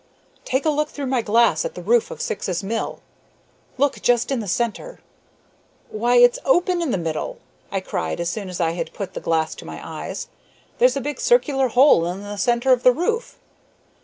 "Take 0.45 0.65
a 0.65 0.69
look 0.71 0.89
through 0.89 1.05
my 1.05 1.21
glass 1.21 1.63
at 1.63 1.75
the 1.75 1.83
roof 1.83 2.09
of 2.09 2.21
Syx's 2.23 2.63
mill. 2.63 3.01
Look 3.77 4.01
just 4.01 4.31
in 4.31 4.39
the 4.39 4.47
centre." 4.47 4.99
"Why, 5.91 6.15
it's 6.15 6.39
open 6.43 6.81
in 6.81 6.89
the 6.89 6.97
middle!" 6.97 7.37
I 7.71 7.81
cried 7.81 8.19
as 8.19 8.27
soon 8.27 8.49
as 8.49 8.59
I 8.59 8.71
had 8.71 8.93
put 8.93 9.13
the 9.13 9.21
glass 9.21 9.53
to 9.53 9.65
my 9.65 9.79
eyes. 9.87 10.27
"There's 10.79 10.97
a 10.97 11.01
big 11.01 11.21
circular 11.21 11.67
hole 11.67 12.07
in 12.07 12.23
the 12.23 12.37
centre 12.37 12.73
of 12.73 12.81
the 12.81 12.91
roof." 12.91 13.37